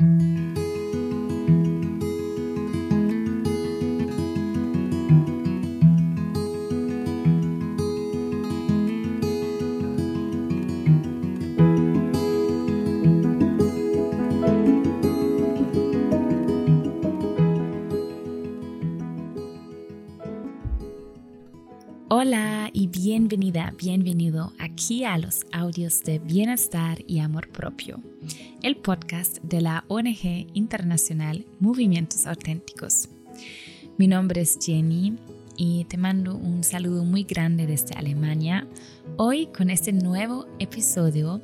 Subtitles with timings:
[0.00, 0.06] Hola
[22.72, 28.00] y bienvenida, bienvenido aquí a los audios de Bienestar y Amor Propio,
[28.62, 33.08] el podcast de la ONG Internacional Movimientos Auténticos.
[33.96, 35.16] Mi nombre es Jenny
[35.56, 38.66] y te mando un saludo muy grande desde Alemania,
[39.16, 41.40] hoy con este nuevo episodio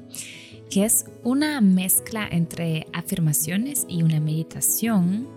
[0.71, 5.29] que es una mezcla entre afirmaciones y una meditación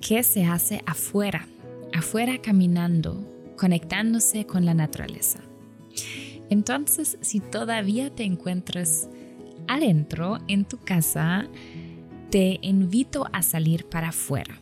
[0.00, 1.48] que se hace afuera,
[1.92, 5.40] afuera caminando conectándose con la naturaleza.
[6.48, 9.08] Entonces, si todavía te encuentras
[9.68, 11.48] adentro en tu casa,
[12.30, 14.60] te invito a salir para afuera,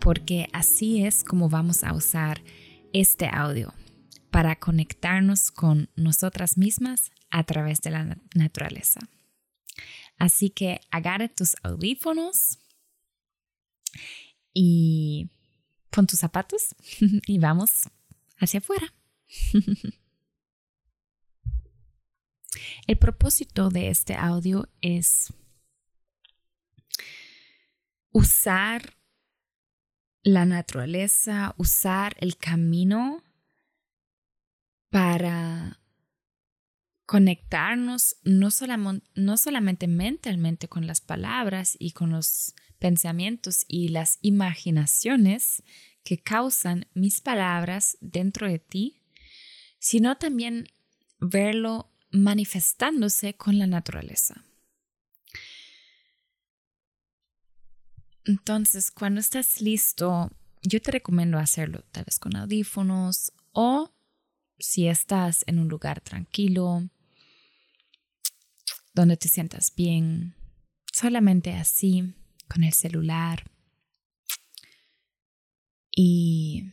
[0.00, 2.42] porque así es como vamos a usar
[2.92, 3.72] este audio
[4.30, 9.00] para conectarnos con nosotras mismas a través de la naturaleza.
[10.18, 12.58] Así que agarre tus audífonos
[14.52, 15.30] y
[15.90, 16.74] pon tus zapatos
[17.26, 17.88] y vamos
[18.38, 18.92] hacia afuera.
[22.86, 25.32] El propósito de este audio es
[28.10, 28.96] usar
[30.22, 33.22] la naturaleza, usar el camino
[34.88, 35.80] para
[37.06, 38.48] conectarnos no,
[39.14, 45.62] no, solamente mentalmente con las palabras y con los pensamientos y las imaginaciones
[46.02, 49.02] que causan mis palabras dentro de ti,
[49.78, 50.68] sino también
[51.18, 54.44] verlo manifestándose con la naturaleza.
[58.24, 60.30] Entonces, cuando estás listo,
[60.62, 63.92] yo te recomiendo hacerlo tal vez con audífonos o
[64.58, 66.88] si estás en un lugar tranquilo,
[68.94, 70.36] donde te sientas bien,
[70.92, 72.14] solamente así,
[72.48, 73.50] con el celular
[75.90, 76.70] y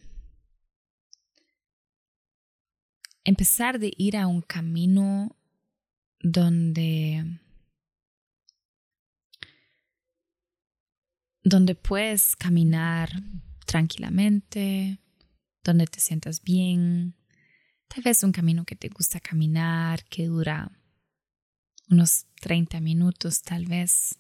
[3.24, 5.36] empezar de ir a un camino
[6.20, 7.40] donde
[11.44, 13.10] donde puedes caminar
[13.66, 15.00] tranquilamente,
[15.64, 17.16] donde te sientas bien,
[17.88, 20.72] tal vez un camino que te gusta caminar, que dura
[21.90, 24.20] unos 30 minutos tal vez,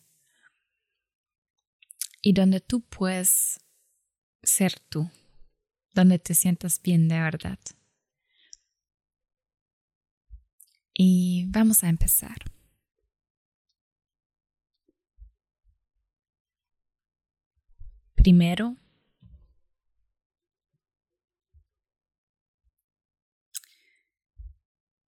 [2.21, 3.59] y donde tú puedes
[4.43, 5.09] ser tú,
[5.93, 7.59] donde te sientas bien de verdad.
[11.03, 12.37] Y vamos a empezar.
[18.13, 18.75] Primero,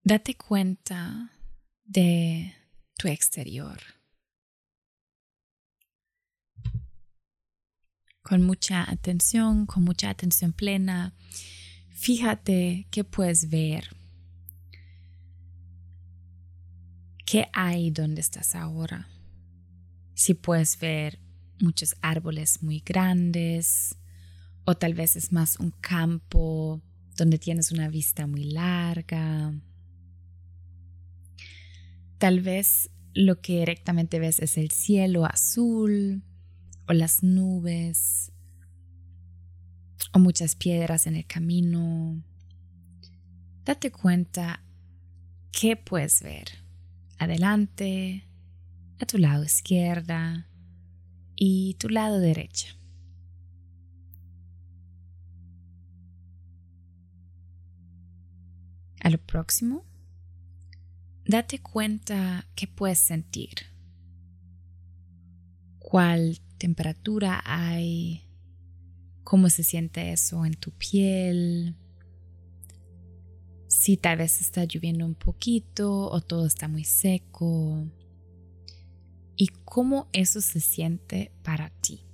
[0.02, 1.30] date cuenta
[1.84, 2.52] de
[2.98, 3.78] tu exterior.
[8.22, 11.12] con mucha atención, con mucha atención plena.
[11.90, 14.03] Fíjate qué puedes ver.
[17.24, 19.08] ¿Qué hay donde estás ahora?
[20.14, 21.18] Si puedes ver
[21.58, 23.96] muchos árboles muy grandes
[24.64, 26.82] o tal vez es más un campo
[27.16, 29.54] donde tienes una vista muy larga.
[32.18, 36.22] Tal vez lo que directamente ves es el cielo azul
[36.86, 38.32] o las nubes
[40.12, 42.22] o muchas piedras en el camino.
[43.64, 44.62] Date cuenta
[45.52, 46.63] qué puedes ver
[47.18, 48.28] adelante,
[49.00, 50.48] a tu lado izquierda
[51.36, 52.76] y tu lado derecha.
[59.00, 59.84] A lo próximo,
[61.26, 63.54] date cuenta qué puedes sentir.
[65.78, 68.26] ¿Cuál temperatura hay,
[69.22, 71.76] cómo se siente eso en tu piel,
[73.74, 77.84] si tal vez está lloviendo un poquito o todo está muy seco
[79.34, 82.06] y cómo eso se siente para ti.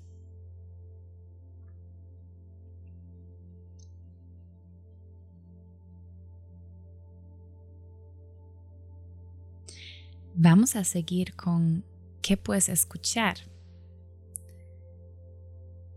[10.35, 11.85] Vamos a seguir con
[12.23, 13.37] qué puedes escuchar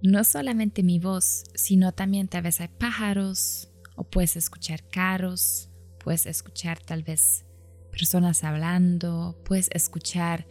[0.02, 5.70] no solamente mi voz, sino también tal vez hay pájaros o puedes escuchar carros,
[6.00, 7.46] puedes escuchar tal vez
[7.92, 10.48] personas hablando, puedes escuchar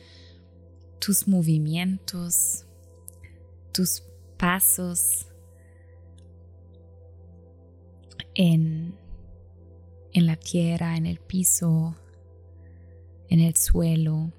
[1.01, 2.65] tus movimientos,
[3.73, 4.05] tus
[4.39, 5.27] pasos
[8.35, 8.95] en,
[10.13, 11.97] en la tierra, en el piso,
[13.29, 14.33] en el suelo.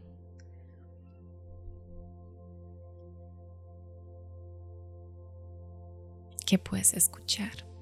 [6.46, 7.73] ¿Qué puedes escuchar?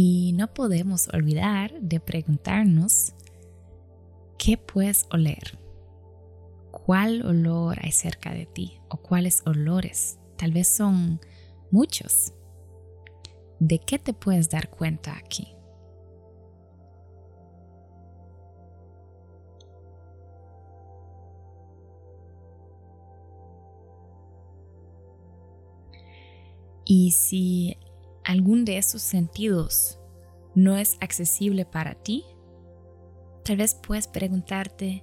[0.00, 3.14] Y no podemos olvidar de preguntarnos,
[4.38, 5.58] ¿qué puedes oler?
[6.70, 8.78] ¿Cuál olor hay cerca de ti?
[8.90, 10.20] ¿O cuáles olores?
[10.36, 11.20] Tal vez son
[11.72, 12.32] muchos.
[13.58, 15.48] ¿De qué te puedes dar cuenta aquí?
[26.84, 27.76] Y si
[28.28, 29.98] algún de esos sentidos
[30.54, 32.26] no es accesible para ti,
[33.42, 35.02] tal vez puedes preguntarte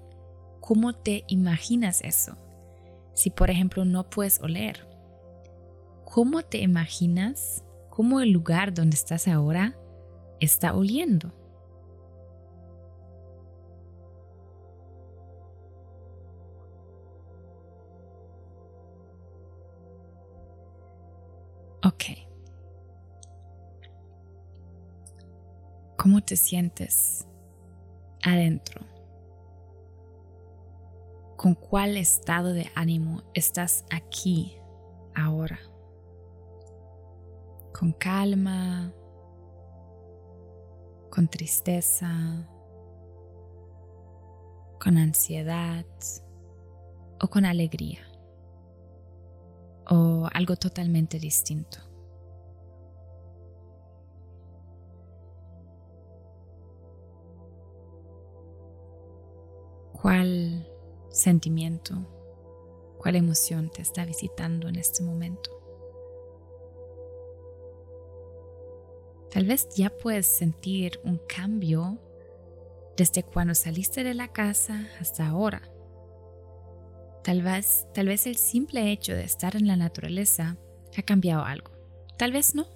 [0.60, 2.38] cómo te imaginas eso.
[3.16, 4.88] Si por ejemplo no puedes oler,
[6.04, 9.76] ¿cómo te imaginas cómo el lugar donde estás ahora
[10.40, 11.34] está oliendo?
[26.26, 27.28] Te sientes
[28.24, 28.82] adentro?
[31.38, 34.58] ¿Con cuál estado de ánimo estás aquí
[35.14, 35.60] ahora?
[37.78, 38.92] ¿Con calma?
[41.12, 42.50] ¿Con tristeza?
[44.80, 45.86] ¿Con ansiedad?
[47.22, 48.02] ¿O con alegría?
[49.88, 51.95] ¿O algo totalmente distinto?
[61.26, 61.96] Sentimiento,
[63.00, 65.50] cuál emoción te está visitando en este momento?
[69.32, 71.98] Tal vez ya puedes sentir un cambio
[72.96, 75.64] desde cuando saliste de la casa hasta ahora.
[77.24, 80.58] Tal vez, tal vez el simple hecho de estar en la naturaleza
[80.96, 81.72] ha cambiado algo.
[82.20, 82.68] Tal vez no,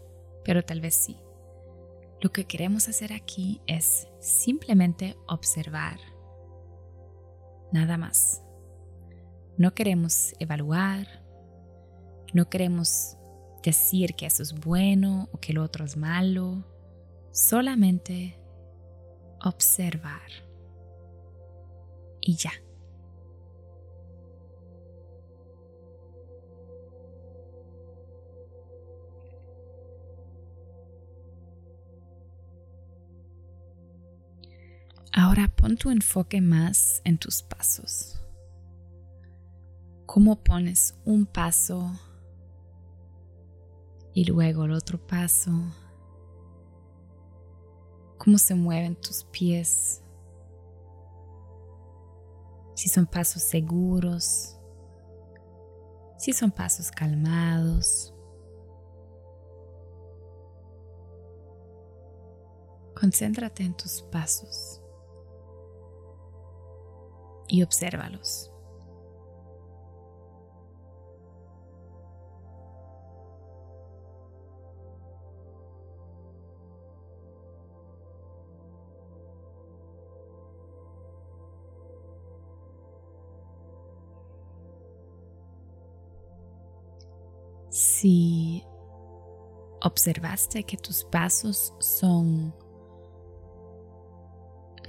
[0.44, 1.18] pero tal vez sí.
[2.20, 6.00] Lo que queremos hacer aquí es simplemente observar
[7.72, 8.42] nada más.
[9.58, 11.08] No queremos evaluar,
[12.34, 13.18] no queremos
[13.64, 16.66] decir que eso es bueno o que lo otro es malo,
[17.32, 18.40] solamente
[19.44, 20.30] observar.
[22.22, 22.52] Y ya.
[35.12, 38.22] Ahora pon tu enfoque más en tus pasos.
[40.06, 41.92] ¿Cómo pones un paso
[44.14, 45.52] y luego el otro paso?
[48.20, 50.04] ¿Cómo se mueven tus pies?
[52.76, 54.58] Si son pasos seguros,
[56.18, 58.14] si son pasos calmados.
[62.94, 64.79] Concéntrate en tus pasos
[67.50, 68.52] y obsérvalos.
[87.72, 88.64] Si
[89.82, 92.54] observaste que tus pasos son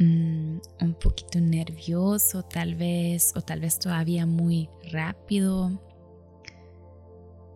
[0.00, 5.78] Mm, un poquito nervioso tal vez o tal vez todavía muy rápido.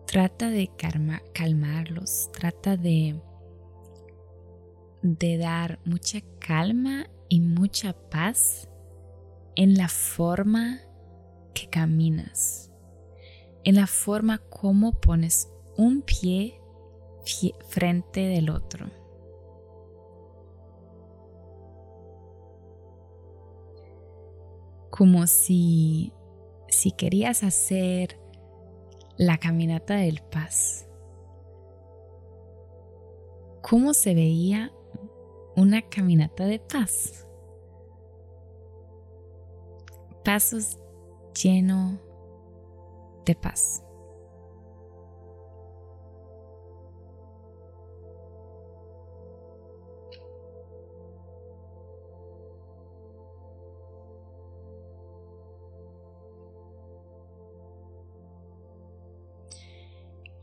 [0.05, 0.69] Trata de
[1.33, 3.19] calmarlos, trata de,
[5.01, 8.69] de dar mucha calma y mucha paz
[9.55, 10.81] en la forma
[11.55, 12.69] que caminas,
[13.63, 16.61] en la forma como pones un pie
[17.69, 19.04] frente del otro.
[24.95, 26.13] Como si,
[26.69, 28.17] si querías hacer
[29.17, 30.87] la caminata del paz.
[33.61, 34.71] ¿Cómo se veía
[35.55, 37.27] una caminata de paz?
[40.23, 40.79] Pasos
[41.33, 41.99] lleno
[43.25, 43.84] de paz.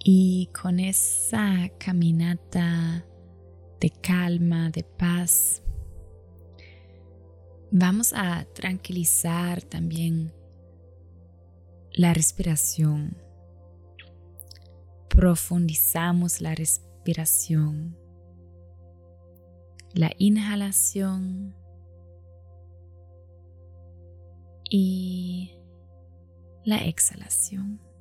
[0.05, 3.07] Y con esa caminata
[3.81, 5.63] de calma, de paz,
[7.71, 10.33] vamos a tranquilizar también
[11.93, 13.17] la respiración.
[15.09, 17.97] Profundizamos la respiración.
[19.95, 21.55] La inhalación
[24.69, 25.53] y
[26.65, 27.92] la exhalación.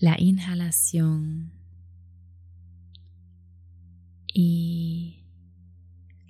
[0.00, 1.52] La inhalación
[4.26, 5.26] y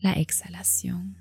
[0.01, 1.17] la exhalación.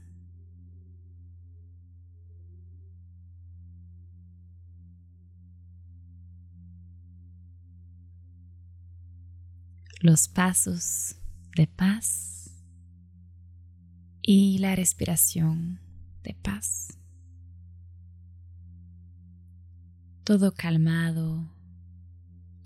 [10.02, 11.18] Los pasos
[11.56, 12.52] de paz
[14.24, 15.80] y la respiración
[16.24, 16.98] de paz.
[20.24, 21.59] Todo calmado,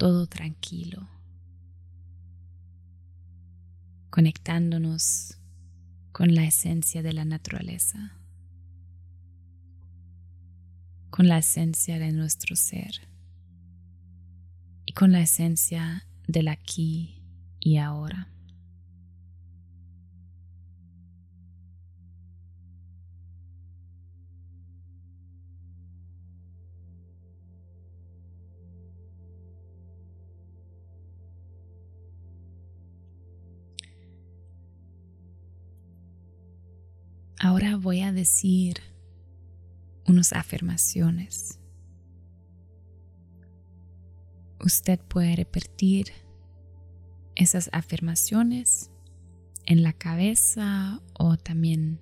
[0.04, 1.08] todo tranquilo,
[4.10, 5.38] conectándonos
[6.12, 8.12] con la esencia de la naturaleza,
[11.10, 13.08] con la esencia de nuestro ser.
[14.86, 17.24] Y con la esencia del aquí
[17.62, 18.33] y ahora.
[37.54, 38.78] Ahora voy a decir
[40.08, 41.60] unas afirmaciones.
[44.60, 46.08] Usted puede repetir
[47.36, 48.90] esas afirmaciones
[49.68, 52.00] en la cabeza o también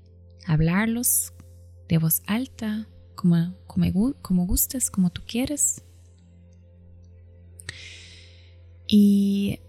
[0.48, 1.34] hablarlos
[1.90, 5.84] de voz alta, como, como, gustes, como tú quieres.
[8.88, 9.60] Y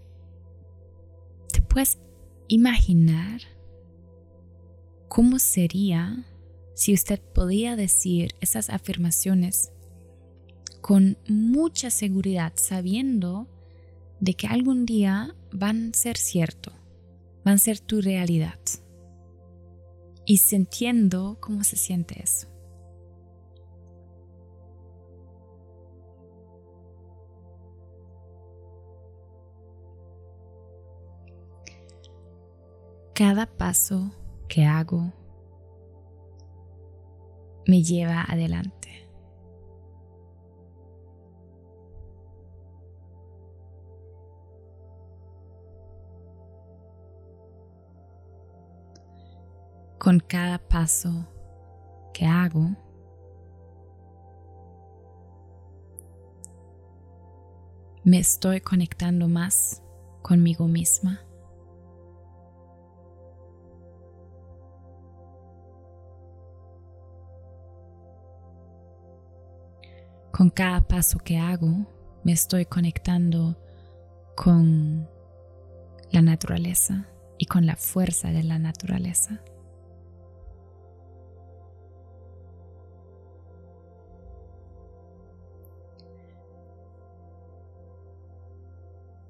[1.51, 1.99] te puedes
[2.47, 3.41] imaginar
[5.13, 6.25] ¿Cómo sería
[6.73, 9.71] si usted podía decir esas afirmaciones
[10.81, 13.47] con mucha seguridad, sabiendo
[14.19, 16.71] de que algún día van a ser cierto,
[17.45, 18.57] van a ser tu realidad?
[20.25, 22.47] Y sintiendo cómo se siente eso.
[33.13, 34.11] Cada paso
[34.53, 35.11] que hago
[37.65, 39.09] me lleva adelante.
[49.97, 51.09] Con cada paso
[52.13, 52.75] que hago,
[58.03, 59.81] me estoy conectando más
[60.21, 61.21] conmigo misma.
[70.43, 71.85] Con cada paso que hago,
[72.25, 73.55] me estoy conectando
[74.35, 75.07] con
[76.11, 77.07] la naturaleza
[77.37, 79.39] y con la fuerza de la naturaleza.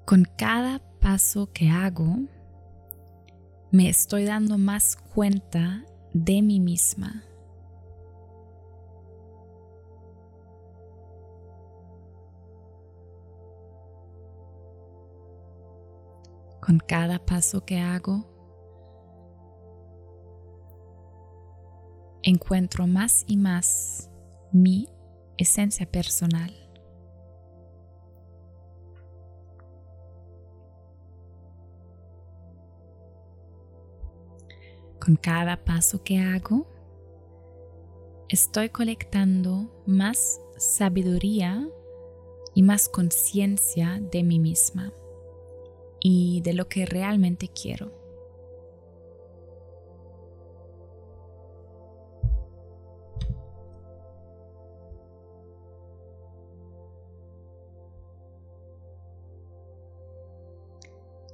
[0.04, 2.18] Con cada paso que hago,
[3.70, 7.22] me estoy dando más cuenta de mí misma
[16.64, 18.24] con cada paso que hago,
[22.22, 24.10] encuentro más y más
[24.50, 24.88] mi
[25.36, 26.50] esencia personal.
[34.98, 36.66] Con cada paso que hago,
[38.30, 41.68] estoy colectando más sabiduría
[42.54, 44.90] y más conciencia de mí misma
[46.06, 47.90] y de lo que realmente quiero.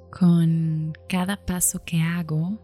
[0.09, 2.61] Con cada paso que hago,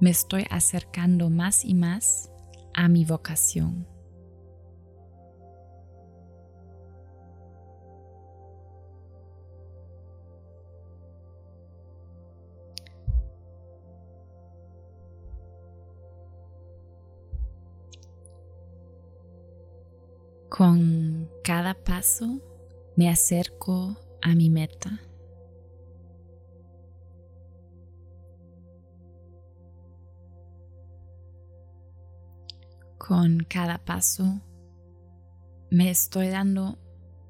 [0.00, 2.30] me estoy acercando más y más
[2.74, 3.89] a mi vocación.
[21.84, 22.40] Paso
[22.96, 25.00] me acerco a mi meta.
[32.98, 34.40] Con cada paso
[35.70, 36.78] me estoy dando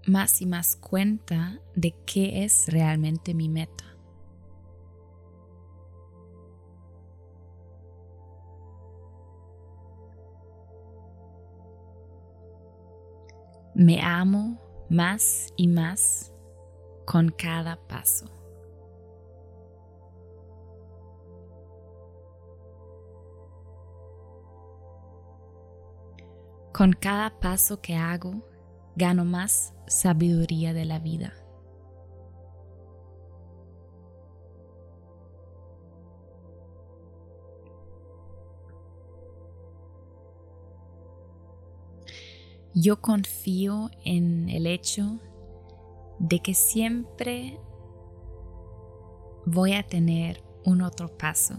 [0.06, 3.89] más y más cuenta de qué es realmente mi meta.
[13.82, 14.60] Me amo
[14.90, 16.34] más y más
[17.06, 18.26] con cada paso.
[26.74, 28.46] Con cada paso que hago,
[28.96, 31.32] gano más sabiduría de la vida.
[42.82, 45.18] Yo confío en el hecho
[46.18, 47.60] de que siempre
[49.44, 51.56] voy a tener un otro paso.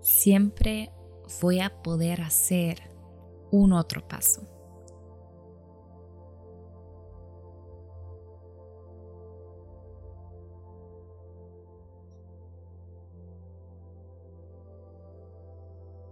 [0.00, 0.90] Siempre
[1.40, 2.90] voy a poder hacer
[3.52, 4.42] un otro paso.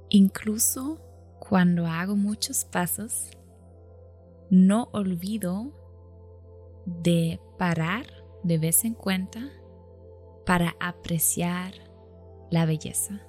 [0.09, 1.01] Incluso
[1.41, 3.31] cuando hago muchos pasos,
[4.53, 5.73] no olvido
[6.85, 8.05] de parar
[8.43, 9.39] de vez en cuando
[10.45, 11.73] para apreciar
[12.51, 13.27] la belleza.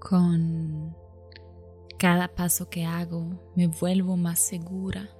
[0.00, 0.75] Con
[1.98, 5.10] cada paso que hago me vuelvo más segura.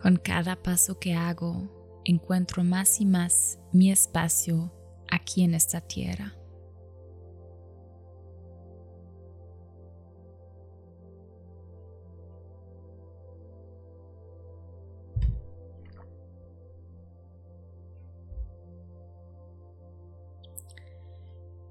[0.00, 4.72] Con cada paso que hago encuentro más y más mi espacio
[5.10, 6.34] aquí en esta tierra.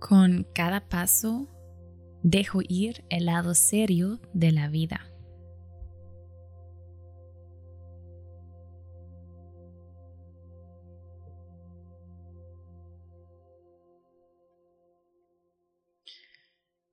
[0.07, 1.49] Con cada paso
[2.23, 5.01] dejo ir el lado serio de la vida.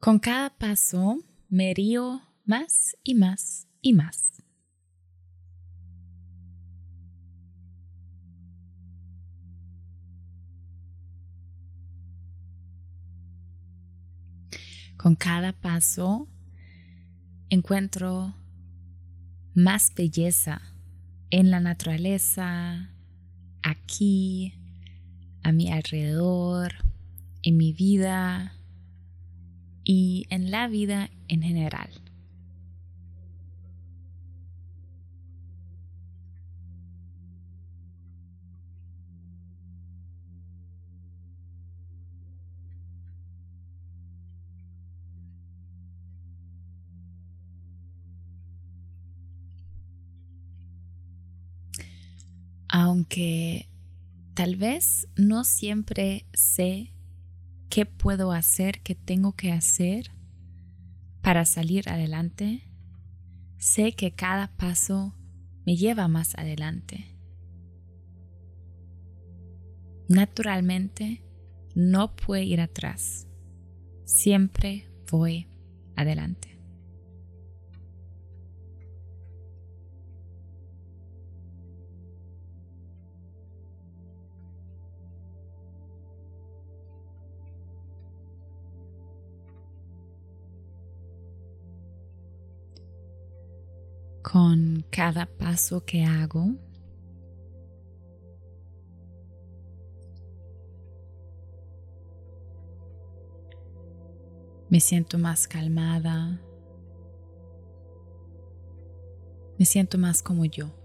[0.01, 4.24] Con cada paso me río más y más y más.
[14.97, 16.29] Con cada paso
[17.51, 18.35] encuentro
[19.55, 20.63] más belleza
[21.31, 22.91] en la naturaleza,
[23.63, 24.55] aquí,
[25.43, 26.75] a mi alrededor,
[27.43, 28.55] en mi vida
[29.85, 32.04] y en la vida en general.
[53.05, 53.69] Aunque
[54.33, 56.95] tal vez no siempre sé
[57.69, 60.11] qué puedo hacer, qué tengo que hacer
[61.21, 62.67] para salir adelante,
[63.59, 65.15] sé que cada paso
[65.67, 67.15] me lleva más adelante.
[70.09, 71.23] Naturalmente,
[71.75, 73.29] no puedo ir atrás.
[74.07, 75.47] Siempre voy
[75.95, 76.54] adelante.
[94.35, 96.57] Con cada paso que hago.
[104.69, 106.43] Me siento más calmada.
[109.57, 110.84] Me siento más como yo.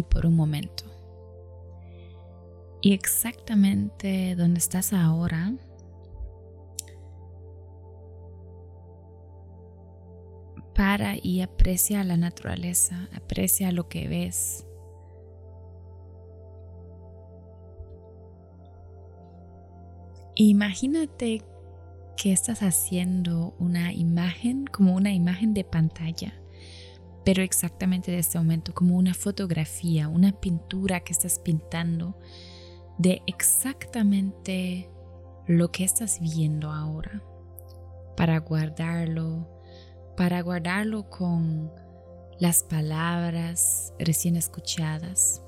[0.00, 0.84] Por un momento.
[2.80, 5.52] Y exactamente donde estás ahora,
[10.74, 14.66] para y aprecia la naturaleza, aprecia lo que ves.
[20.34, 21.42] Imagínate
[22.16, 26.41] que estás haciendo una imagen como una imagen de pantalla,
[27.24, 32.18] pero exactamente de este momento como una fotografía, una pintura que estás pintando
[32.98, 34.90] de exactamente
[35.46, 37.22] lo que estás viendo ahora,
[38.16, 39.48] para guardarlo,
[40.16, 41.72] para guardarlo con
[42.38, 45.42] las palabras recién escuchadas.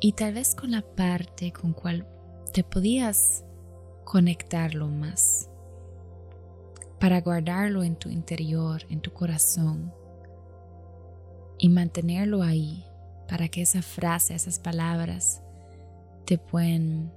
[0.00, 2.06] Y tal vez con la parte con cual
[2.52, 3.44] te podías
[4.04, 5.48] conectarlo más,
[6.98, 9.92] para guardarlo en tu interior, en tu corazón
[11.60, 12.84] y mantenerlo ahí
[13.28, 15.42] para que esa frase, esas palabras
[16.24, 17.12] te pueden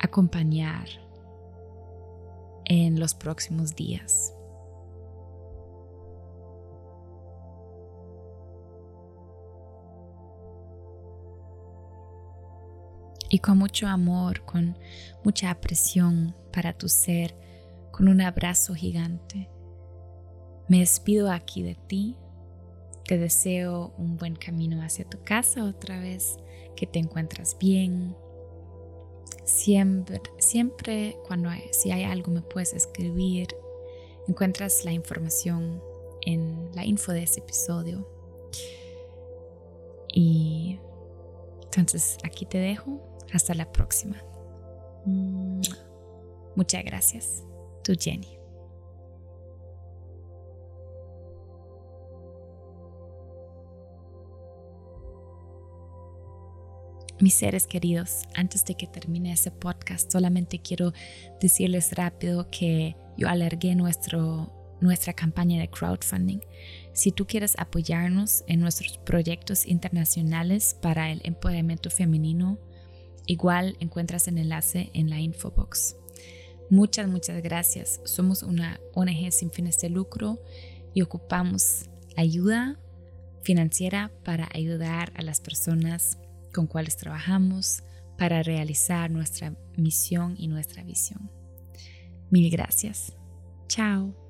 [0.00, 0.86] acompañar
[2.66, 4.32] en los próximos días.
[13.30, 14.78] Y con mucho amor, con
[15.24, 17.34] mucha apreciación para tu ser,
[17.92, 19.50] con un abrazo gigante,
[20.68, 22.16] me despido aquí de ti.
[23.04, 26.36] Te deseo un buen camino hacia tu casa otra vez,
[26.76, 28.14] que te encuentras bien,
[29.48, 33.48] Siempre, siempre cuando si hay algo me puedes escribir.
[34.26, 35.82] Encuentras la información
[36.20, 38.06] en la info de ese episodio.
[40.12, 40.78] Y
[41.64, 43.00] entonces aquí te dejo.
[43.32, 44.22] Hasta la próxima.
[46.54, 47.47] Muchas gracias.
[47.94, 48.38] Jenny.
[57.20, 60.92] Mis seres queridos, antes de que termine ese podcast, solamente quiero
[61.40, 66.38] decirles rápido que yo alargué nuestro, nuestra campaña de crowdfunding.
[66.92, 72.56] Si tú quieres apoyarnos en nuestros proyectos internacionales para el empoderamiento femenino,
[73.26, 75.96] igual encuentras el enlace en la infobox.
[76.70, 78.00] Muchas, muchas gracias.
[78.04, 80.38] Somos una ONG sin fines de lucro
[80.94, 82.78] y ocupamos ayuda
[83.42, 86.18] financiera para ayudar a las personas
[86.52, 87.82] con cuales trabajamos
[88.18, 91.30] para realizar nuestra misión y nuestra visión.
[92.30, 93.12] Mil gracias.
[93.68, 94.27] Chao.